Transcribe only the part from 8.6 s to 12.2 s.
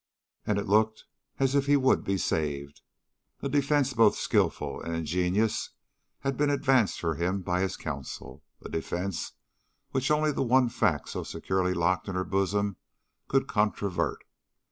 a defence which only the one fact so securely locked in